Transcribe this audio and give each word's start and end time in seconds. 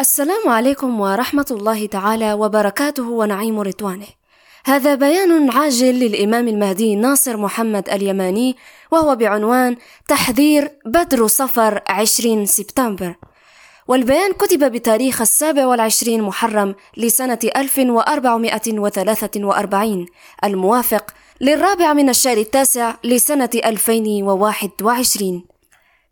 السلام 0.00 0.48
عليكم 0.48 1.00
ورحمة 1.00 1.46
الله 1.50 1.86
تعالى 1.86 2.32
وبركاته 2.32 3.08
ونعيم 3.08 3.60
رضوانه. 3.60 4.06
هذا 4.64 4.94
بيان 4.94 5.50
عاجل 5.50 5.94
للإمام 5.94 6.48
المهدي 6.48 6.96
ناصر 6.96 7.36
محمد 7.36 7.88
اليماني 7.88 8.56
وهو 8.90 9.16
بعنوان 9.16 9.76
تحذير 10.08 10.70
بدر 10.86 11.26
صفر 11.26 11.80
20 11.88 12.46
سبتمبر. 12.46 13.14
والبيان 13.88 14.32
كتب 14.32 14.72
بتاريخ 14.72 15.20
السابع 15.20 15.66
والعشرين 15.66 16.22
محرم 16.22 16.74
لسنة 16.96 17.38
1443 17.56 20.06
الموافق 20.44 21.14
للرابع 21.40 21.92
من 21.92 22.08
الشهر 22.08 22.36
التاسع 22.36 22.94
لسنة 23.04 23.50
2021 23.54 25.49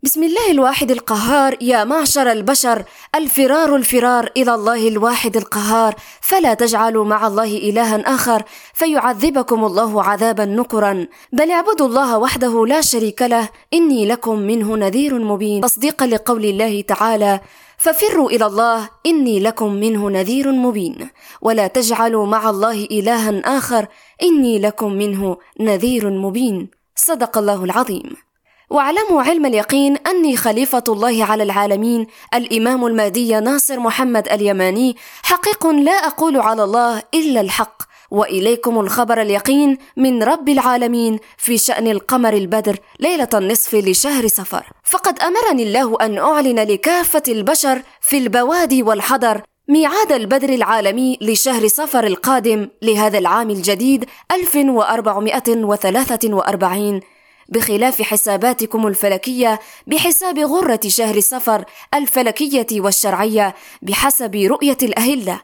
بسم 0.03 0.23
الله 0.23 0.51
الواحد 0.51 0.91
القهار 0.91 1.57
يا 1.61 1.83
معشر 1.83 2.31
البشر. 2.31 2.83
الفرار 3.15 3.75
الفرار 3.75 4.31
إلى 4.37 4.55
الله 4.55 4.87
الواحد 4.87 5.37
القهار. 5.37 5.95
فلا 6.21 6.53
تجعلوا 6.53 7.05
مع 7.05 7.27
الله 7.27 7.57
إلها 7.57 8.15
آخر 8.15 8.43
فيعذبكم 8.73 9.65
الله 9.65 10.03
عذابا 10.03 10.45
نكرا. 10.45 11.07
بل 11.33 11.51
اعبدوا 11.51 11.87
الله 11.87 12.17
وحده 12.17 12.65
لا 12.65 12.81
شريك 12.81 13.21
له. 13.21 13.49
إني 13.73 14.05
لكم 14.05 14.39
منه 14.39 14.75
نذير 14.75 15.19
مبين. 15.19 15.61
تصديقا 15.61 16.07
لقول 16.07 16.45
الله 16.45 16.81
تعالى 16.81 17.39
ففروا 17.77 18.29
إلى 18.29 18.45
الله. 18.45 18.89
إني 19.05 19.39
لكم 19.39 19.73
منه 19.73 20.09
نذير 20.09 20.51
مبين. 20.51 21.09
ولا 21.41 21.67
تجعلوا 21.67 22.25
مع 22.25 22.49
الله 22.49 22.85
إلها 22.91 23.57
آخر. 23.57 23.87
إني 24.23 24.59
لكم 24.59 24.93
منه 24.93 25.37
نذير 25.59 26.09
مبين. 26.09 26.69
صدق 26.95 27.37
الله 27.37 27.63
العظيم. 27.63 28.28
واعلموا 28.69 29.21
علم 29.21 29.45
اليقين 29.45 29.97
أني 29.97 30.37
خليفة 30.37 30.83
الله 30.87 31.25
على 31.25 31.43
العالمين 31.43 32.07
الإمام 32.33 32.85
المهدي 32.85 33.39
ناصر 33.39 33.79
محمد 33.79 34.27
اليماني 34.27 34.95
حقيق 35.23 35.67
لا 35.67 35.91
أقول 35.91 36.37
على 36.37 36.63
الله 36.63 37.01
إلا 37.13 37.41
الحق. 37.41 37.89
وإليكم 38.11 38.79
الخبر 38.79 39.21
اليقين 39.21 39.77
من 39.97 40.23
رب 40.23 40.49
العالمين 40.49 41.19
في 41.37 41.57
شأن 41.57 41.87
القمر 41.87 42.33
البدر 42.33 42.79
ليلة 42.99 43.29
النصف 43.33 43.75
لشهر 43.75 44.27
صفر. 44.27 44.65
فقد 44.83 45.19
أمرني 45.19 45.63
الله 45.63 45.97
أن 46.01 46.17
أعلن 46.17 46.59
لكافة 46.59 47.23
البشر 47.27 47.81
في 48.01 48.17
البوادي 48.17 48.83
والحضر 48.83 49.41
ميعاد 49.69 50.11
البدر 50.11 50.49
العالمي 50.49 51.17
لشهر 51.21 51.67
صفر 51.67 52.07
القادم 52.07 52.67
لهذا 52.81 53.17
العام 53.17 53.49
الجديد 53.49 54.05
1443 54.31 57.01
بخلاف 57.49 58.01
حساباتكم 58.01 58.87
الفلكية 58.87 59.59
بحساب 59.87 60.39
غرة 60.39 60.79
شهر 60.87 61.19
صفر 61.19 61.65
الفلكية 61.95 62.67
والشرعية 62.71 63.55
بحسب 63.81 64.35
رؤية 64.35 64.77
الأهلة. 64.83 65.41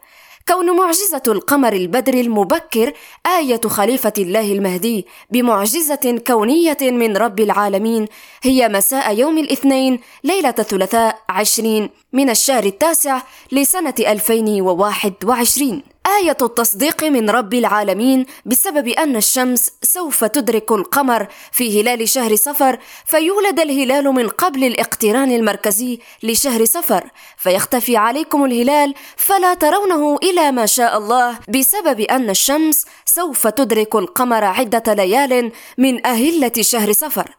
كون 0.47 0.77
معجزة 0.77 1.21
القمر 1.27 1.73
البدر 1.73 2.13
المبكر 2.13 2.93
آية 3.37 3.61
خليفة 3.67 4.13
الله 4.17 4.51
المهدي 4.51 5.05
بمعجزة 5.31 6.21
كونية 6.27 6.77
من 6.81 7.17
رب 7.17 7.39
العالمين 7.39 8.07
هي 8.43 8.69
مساء 8.69 9.17
يوم 9.17 9.37
الاثنين 9.37 9.99
ليلة 10.23 10.55
الثلاثاء 10.59 11.19
عشرين 11.29 11.89
من 12.13 12.29
الشهر 12.29 12.63
التاسع 12.63 13.21
لسنة 13.51 13.95
2021 13.99 15.94
آية 16.07 16.37
التصديق 16.41 17.03
من 17.03 17.29
رب 17.29 17.53
العالمين 17.53 18.25
بسبب 18.45 18.87
أن 18.87 19.15
الشمس 19.15 19.71
سوف 19.81 20.23
تدرك 20.23 20.71
القمر 20.71 21.27
في 21.51 21.81
هلال 21.81 22.09
شهر 22.09 22.35
صفر 22.35 22.79
فيولد 23.05 23.59
الهلال 23.59 24.05
من 24.05 24.27
قبل 24.29 24.63
الاقتران 24.63 25.31
المركزي 25.31 25.99
لشهر 26.23 26.65
صفر. 26.65 27.09
فيختفي 27.37 27.97
عليكم 27.97 28.45
الهلال 28.45 28.93
فلا 29.17 29.53
ترونه 29.53 30.17
إلى 30.23 30.51
ما 30.51 30.65
شاء 30.65 30.97
الله 30.97 31.39
بسبب 31.49 31.99
أن 31.99 32.29
الشمس 32.29 32.85
سوف 33.05 33.47
تدرك 33.47 33.95
القمر 33.95 34.43
عدة 34.43 34.93
ليال 34.93 35.51
من 35.77 36.05
أهلة 36.05 36.53
شهر 36.61 36.91
صفر. 36.91 37.35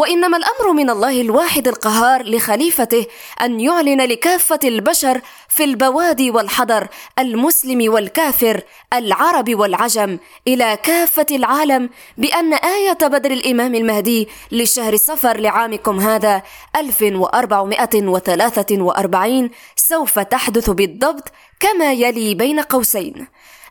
وإنما 0.00 0.36
الأمر 0.36 0.72
من 0.72 0.90
الله 0.90 1.20
الواحد 1.20 1.68
القهار 1.68 2.22
لخليفته 2.22 3.06
أن 3.42 3.60
يعلن 3.60 4.00
لكافة 4.00 4.58
البشر 4.64 5.20
في 5.48 5.64
البوادي 5.64 6.30
والحضر 6.30 6.88
المسلم 7.18 7.92
والكافر 7.92 8.62
العرب 8.92 9.54
والعجم 9.54 10.18
إلى 10.48 10.78
كافة 10.82 11.26
العالم 11.30 11.90
بأن 12.18 12.54
آية 12.54 12.98
بدر 13.02 13.30
الإمام 13.30 13.74
المهدي 13.74 14.28
لشهر 14.52 14.96
صفر 14.96 15.40
لعامكم 15.40 16.00
هذا 16.00 16.42
1443 16.76 19.50
سوف 19.76 20.18
تحدث 20.18 20.70
بالضبط 20.70 21.28
كما 21.60 21.92
يلي 21.92 22.34
بين 22.34 22.60
قوسين. 22.60 23.26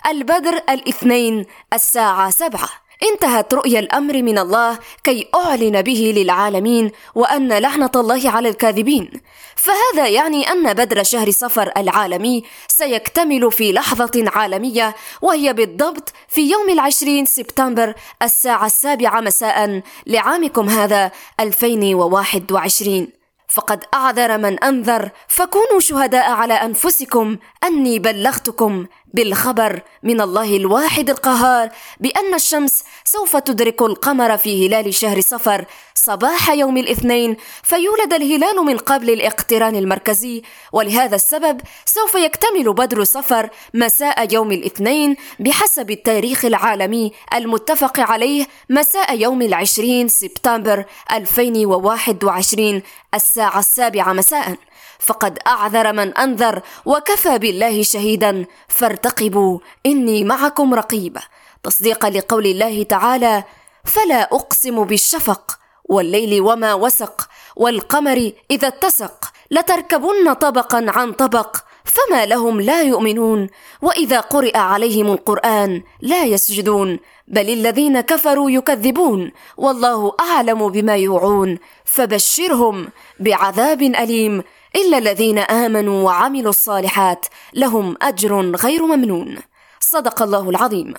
البدر 0.08 0.62
الاثنين 0.70 1.46
الساعة 1.74 2.30
سبعة. 2.30 2.70
انتهت 3.04 3.54
رؤيا 3.54 3.80
الأمر 3.80 4.22
من 4.22 4.38
الله 4.38 4.80
كي 5.04 5.28
أعلن 5.36 5.82
به 5.82 6.14
للعالمين 6.16 6.92
وأن 7.16 7.54
لعنة 7.54 7.92
الله 7.96 8.30
على 8.30 8.50
الكاذبين. 8.50 9.22
فهذا 9.56 10.08
يعني 10.08 10.52
أن 10.52 10.74
بدر 10.74 11.04
شهر 11.04 11.32
صفر 11.32 11.72
العالمي 11.78 12.44
سيكتمل 12.68 13.52
في 13.52 13.72
لحظة 13.74 14.24
عالمية 14.36 14.96
وهي 15.22 15.54
بالضبط 15.54 16.14
في 16.28 16.52
يوم 16.52 16.70
العشرين 16.70 17.26
سبتمبر 17.26 17.94
الساعة 18.22 18.66
السابعة 18.66 19.22
مساء 19.22 19.82
لعامكم 20.08 20.70
هذا 20.70 21.12
2021 21.40 23.08
فقد 23.50 23.84
أعذر 23.94 24.38
من 24.38 24.64
أنذر 24.64 25.10
فكونوا 25.28 25.80
شهداء 25.80 26.32
على 26.32 26.54
أنفسكم 26.54 27.38
أني 27.64 28.00
بلغتكم 28.00 28.86
بالخبر 29.14 29.82
من 30.04 30.22
الله 30.22 30.58
الواحد 30.58 31.10
القهار 31.10 31.70
بأن 32.00 32.34
الشمس 32.34 32.84
سوف 33.06 33.36
تدرك 33.36 33.82
القمر 33.82 34.38
في 34.38 34.68
هلال 34.68 34.94
شهر 34.94 35.22
صفر 35.22 35.66
صباح 35.96 36.50
يوم 36.50 36.78
الاثنين 36.78 37.38
فيولد 37.64 38.14
الهلال 38.14 38.66
من 38.66 38.78
قبل 38.78 39.10
الاقتران 39.10 39.76
المركزي 39.76 40.42
ولهذا 40.74 41.16
السبب 41.16 41.62
سوف 41.86 42.16
يكتمل 42.16 42.74
بدر 42.74 43.04
صفر 43.04 43.50
مساء 43.74 44.34
يوم 44.34 44.52
الاثنين 44.52 45.16
بحسب 45.40 45.92
التاريخ 45.92 46.46
العالمي 46.46 47.12
المتفق 47.34 48.00
عليه 48.00 48.48
مساء 48.70 49.20
يوم 49.20 49.42
العشرين 49.42 50.08
سبتمبر 50.08 50.86
2021 51.12 52.82
الساعة 53.14 53.60
السابعة 53.60 54.14
مساء. 54.14 54.56
فقد 55.00 55.40
أعذر 55.48 55.94
من 55.94 56.18
أنذر 56.18 56.62
وكفى 56.86 57.38
بالله 57.38 57.84
شهيدا. 57.84 58.46
فارتقبوا 58.68 59.60
إني 59.86 60.24
معكم 60.24 60.74
رقيب. 60.74 61.18
تصديقا 61.64 62.10
لقول 62.10 62.46
الله 62.46 62.84
تعالى 62.84 63.44
فلا 63.86 64.22
أقسم 64.22 64.84
بالشفق 64.84 65.60
والليل 65.86 66.42
وما 66.42 66.74
وسق 66.74 67.30
والقمر 67.56 68.32
إذا 68.52 68.68
اتسق 68.68 69.32
لتركبن 69.52 70.34
طبقا 70.34 70.86
عن 70.88 71.12
طبق 71.12 71.58
فما 71.84 72.26
لهم 72.26 72.62
لا 72.62 72.82
يؤمنون. 72.84 73.48
وإذا 73.82 74.20
قرئ 74.20 74.58
عليهم 74.58 75.12
القرآن 75.12 75.84
لا 76.02 76.24
يسجدون 76.24 77.00
بل 77.28 77.50
الذين 77.50 78.02
كفروا 78.02 78.52
يكذبون. 78.52 79.32
والله 79.58 80.14
أعلم 80.20 80.70
بما 80.70 80.96
يوعون 80.96 81.58
فبشرهم 81.86 82.90
بعذاب 83.20 83.82
أليم. 83.82 84.44
إلا 84.76 84.98
الذين 84.98 85.38
آمنوا 85.38 86.04
وعملوا 86.04 86.50
الصالحات 86.50 87.26
لهم 87.54 87.96
أجر 88.02 88.56
غير 88.56 88.86
ممنون. 88.86 89.38
صدق 89.80 90.22
الله 90.22 90.50
العظيم. 90.50 90.94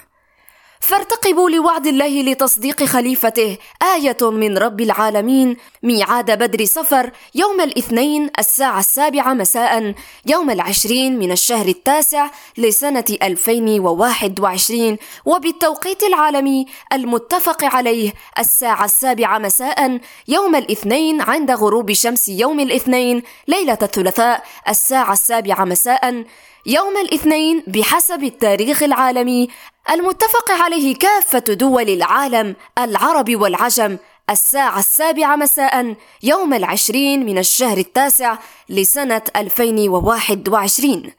فارتقبوا 0.81 1.51
لوعد 1.51 1.87
الله 1.87 2.23
لتصديق 2.23 2.85
خليفته 2.85 3.59
آية 3.95 4.31
من 4.31 4.59
رب 4.59 4.81
العالمين 4.81 5.57
ميعاد 5.83 6.31
بدر 6.39 6.65
صفر 6.65 7.11
يوم 7.35 7.61
الاثنين 7.61 8.31
الساعة 8.39 8.79
السابعة 8.79 9.35
مساء 9.35 9.95
يوم 10.27 10.51
العشرين 10.51 11.19
من 11.19 11.33
الشهر 11.33 11.69
التاسع 11.69 12.31
لسنة 12.59 13.05
2021 13.23 14.97
وبالتوقيت 15.25 16.03
العالمي 16.03 16.67
المتفق 16.93 17.65
عليه 17.65 18.13
الساعة 18.39 18.85
السابعة 18.85 19.39
مساء 19.39 19.99
يوم 20.29 20.57
الاثنين 20.57 21.21
عند 21.21 21.51
غروب 21.51 21.93
شمس 21.93 22.29
يوم 22.29 22.61
الاثنين 22.61 23.23
ليلة 23.49 23.79
الثلاثاء 23.83 24.43
الساعة 24.69 25.13
السابعة 25.13 25.65
مساء 25.65 26.25
يوم 26.67 26.97
الاثنين 26.97 27.63
بحسب 27.67 28.25
التاريخ 28.25 28.83
العالمي 28.83 29.49
المتفق 29.91 30.51
عليه 30.51 30.95
كافة 30.95 31.39
دول 31.39 31.89
العالم 31.89 32.57
العرب 32.79 33.37
والعجم 33.37 33.99
الساعة 34.31 34.79
السابعة 34.79 35.37
مساء 35.37 35.95
يوم 36.23 36.55
العشرين 36.55 37.27
من 37.27 37.39
الشهر 37.39 37.79
التاسع 37.79 38.39
لسنة 38.69 39.23
2021 39.37 41.13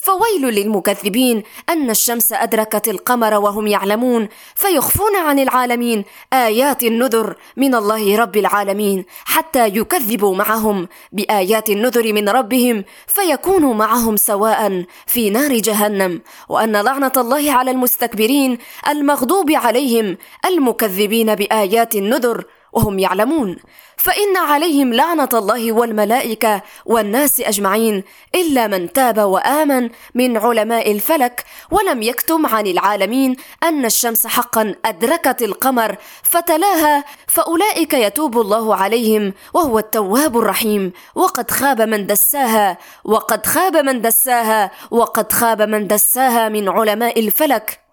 فويل 0.00 0.54
للمكذبين 0.54 1.42
أن 1.68 1.90
الشمس 1.90 2.32
أدركت 2.32 2.88
القمر 2.88 3.34
وهم 3.34 3.66
يعلمون 3.66 4.28
فيخفون 4.54 5.16
عن 5.16 5.38
العالمين 5.38 6.04
آيات 6.32 6.82
النذر 6.82 7.36
من 7.56 7.74
الله 7.74 8.16
رب 8.16 8.36
العالمين 8.36 9.04
حتى 9.24 9.66
يكذبوا 9.66 10.34
معهم 10.36 10.88
بآيات 11.12 11.70
النذر 11.70 12.12
من 12.12 12.28
ربهم 12.28 12.84
فيكونوا 13.06 13.74
معهم 13.74 14.16
سواء 14.16 14.84
في 15.06 15.30
نار 15.30 15.52
جهنم. 15.58 16.20
وأن 16.48 16.76
لعنة 16.76 17.12
الله 17.16 17.52
على 17.52 17.70
المستكبرين 17.70 18.58
المغضوب 18.88 19.50
عليهم 19.50 20.16
المكذبين 20.46 21.34
بآيات 21.34 21.94
النذر 21.94 22.44
وهم 22.74 22.98
يعلمون. 22.98 23.56
فإن 23.96 24.36
عليهم 24.36 24.94
لعنة 24.94 25.28
الله 25.34 25.72
والملائكة 25.72 26.62
والناس 26.86 27.40
أجمعين 27.40 28.04
إلا 28.34 28.66
من 28.66 28.92
تاب 28.92 29.18
وآمن 29.18 29.90
من 30.14 30.36
علماء 30.36 30.92
الفلك 30.92 31.44
ولم 31.70 32.02
يكتم 32.02 32.46
عن 32.46 32.66
العالمين 32.66 33.36
أن 33.62 33.84
الشمس 33.84 34.26
حقا 34.26 34.74
أدركت 34.84 35.42
القمر 35.42 35.96
فتلاها 36.22 37.04
فأولئك 37.26 37.94
يتوب 37.94 38.40
الله 38.40 38.76
عليهم 38.76 39.32
وهو 39.54 39.78
التواب 39.78 40.38
الرحيم. 40.38 40.92
وقد 41.14 41.50
خاب 41.50 41.80
من 41.82 42.06
دساها 42.06 42.78
وقد 43.04 43.46
خاب 43.46 43.76
من 43.76 44.00
دساها 44.00 44.70
وقد 44.90 45.32
خاب 45.32 45.62
من 45.62 45.86
دساها 45.86 46.48
من 46.48 46.68
علماء 46.68 47.20
الفلك. 47.20 47.83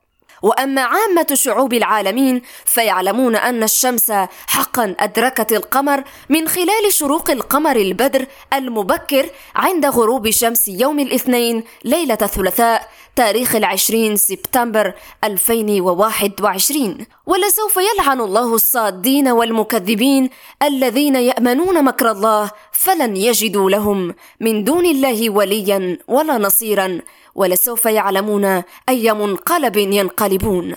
وأما 0.42 0.82
عامة 0.82 1.28
شعوب 1.34 1.74
العالمين 1.74 2.42
فيعلمون 2.66 3.36
أن 3.36 3.64
الشمس 3.64 4.12
حقا 4.48 4.96
أدركت 5.00 5.52
القمر 5.52 6.04
من 6.30 6.48
خلال 6.48 6.94
شروق 6.94 7.30
القمر 7.30 7.76
البدر 7.76 8.26
المبكر 8.54 9.30
عند 9.56 9.86
غروب 9.86 10.30
شمس 10.30 10.68
يوم 10.68 11.00
الاثنين 11.00 11.64
ليلة 11.84 12.18
الثلاثاء 12.22 12.88
تاريخ 13.16 13.56
العشرين 13.56 14.16
سبتمبر 14.18 14.94
2021 15.24 17.06
ولسوف 17.26 17.80
يلعن 17.94 18.22
الله 18.22 18.56
الصادين 18.56 19.28
والمكذبين 19.28 20.30
الذين 20.64 21.16
يأمنون 21.16 21.84
مكر 21.84 22.12
الله 22.12 22.52
فلن 22.72 23.18
يجدوا 23.18 23.70
لهم 23.70 24.16
من 24.40 24.64
دون 24.64 24.86
الله 24.86 25.30
وليا 25.30 25.98
ولا 26.08 26.38
نصيرا. 26.38 27.02
ولسوف 27.36 27.86
يعلمون 27.86 28.64
أي 28.90 29.14
منقلب 29.14 29.78
ينقلبون. 29.78 30.76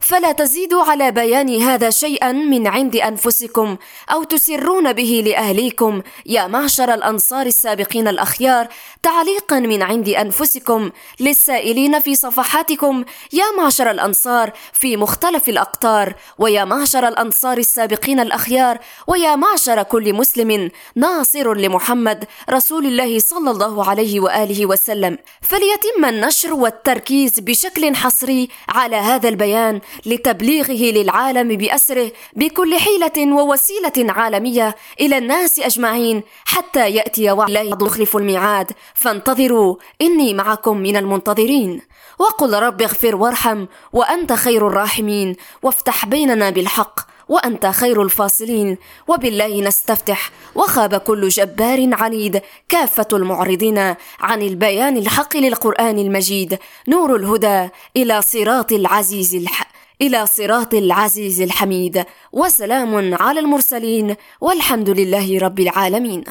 فلا 0.00 0.32
تزيدوا 0.32 0.82
على 0.82 1.10
بيان 1.10 1.62
هذا 1.62 1.90
شيئا 1.90 2.32
من 2.32 2.66
عند 2.66 2.96
أنفسكم 2.96 3.76
أو 4.12 4.22
تسرون 4.24 4.92
به 4.92 5.22
لأهليكم. 5.26 6.02
يا 6.26 6.46
معشر 6.46 6.94
الأنصار 6.94 7.46
السابقين 7.46 8.08
الأخيار 8.08 8.68
تعليقا 9.02 9.60
من 9.60 9.82
عند 9.82 10.08
أنفسكم. 10.08 10.90
للسائلين 11.20 12.00
في 12.00 12.14
صفحاتكم 12.14 13.04
يا 13.32 13.44
معشر 13.58 13.90
الأنصار 13.90 14.52
في 14.72 14.96
مختلف 14.96 15.48
الأقطار. 15.48 16.14
ويا 16.38 16.64
معشر 16.64 17.08
الأنصار 17.08 17.58
السابقين 17.58 18.20
الأخيار 18.20 18.78
ويا 19.06 19.36
معشر 19.36 19.82
كل 19.82 20.12
مسلم 20.14 20.70
ناصر 20.94 21.54
لمحمد 21.54 22.24
رسول 22.50 22.86
الله 22.86 23.18
صلى 23.18 23.50
الله 23.50 23.90
عليه 23.90 24.20
وآله 24.20 24.66
وسلم. 24.66 25.18
فليتم 25.42 26.04
النشر 26.04 26.54
والتركيز 26.54 27.40
بشكل 27.40 27.96
حصري 27.96 28.48
على 28.68 28.96
هذا 28.96 29.28
البيان. 29.28 29.80
لتبليغه 30.06 30.92
للعالم 30.92 31.48
بأسره 31.48 32.12
بكل 32.36 32.78
حيلة 32.78 33.34
ووسيلة 33.34 34.12
عالمية 34.12 34.76
إلى 35.00 35.18
الناس 35.18 35.60
أجمعين 35.60 36.22
حتى 36.44 36.90
يأتي 36.90 37.30
وعد. 37.30 37.50
الله 37.50 37.78
يخلف 37.86 38.16
الميعاد. 38.16 38.72
فانتظروا. 38.94 39.76
إني 40.00 40.34
معكم 40.34 40.76
من 40.76 40.96
المنتظرين. 40.96 41.80
وقل 42.18 42.54
رب 42.54 42.82
اغفر 42.82 43.16
وارحم 43.16 43.66
وأنت 43.92 44.32
خير 44.32 44.66
الراحمين. 44.66 45.36
وافتح 45.62 46.06
بيننا 46.06 46.50
بالحق 46.50 47.00
وأنت 47.28 47.66
خير 47.66 48.02
الفاصلين. 48.02 48.78
وبالله 49.08 49.60
نستفتح. 49.60 50.30
وخاب 50.54 50.94
كل 50.94 51.28
جبار 51.28 51.90
عنيد. 51.92 52.42
كافة 52.68 53.08
المعرضين 53.12 53.78
عن 54.20 54.42
البيان 54.42 54.96
الحق 54.96 55.36
للقرآن 55.36 55.98
المجيد. 55.98 56.58
نور 56.88 57.16
الهدى 57.16 57.68
إلى 57.96 58.22
صراط 58.22 58.72
العزيز 58.72 59.34
الحق. 59.34 59.69
إلى 60.02 60.26
صراط 60.26 60.74
العزيز 60.74 61.40
الحميد 61.40 62.04
وسلام 62.32 63.14
على 63.14 63.40
المرسلين 63.40 64.16
والحمد 64.40 64.90
لله 64.90 65.38
رب 65.38 65.60
العالمين. 65.60 66.24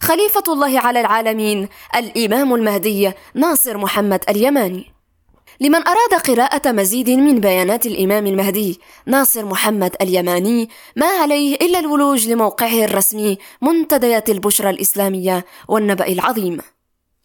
خليفة 0.00 0.42
الله 0.48 0.80
على 0.80 1.00
العالمين 1.00 1.68
الإمام 1.96 2.54
المهدي 2.54 3.12
ناصر 3.34 3.78
محمد 3.78 4.24
اليماني. 4.28 4.92
لمن 5.60 5.80
أراد 5.88 6.20
قراءة 6.26 6.72
مزيد 6.72 7.10
من 7.10 7.40
بيانات 7.40 7.86
الإمام 7.86 8.26
المهدي 8.26 8.80
ناصر 9.06 9.44
محمد 9.44 9.96
اليماني 10.00 10.68
ما 10.96 11.06
عليه 11.06 11.54
إلا 11.56 11.78
الولوج 11.78 12.28
لموقعه 12.28 12.84
الرسمي 12.84 13.38
منتديات 13.62 14.30
البشرى 14.30 14.70
الإسلامية 14.70 15.44
والنبأ 15.68 16.06
العظيم. 16.06 16.58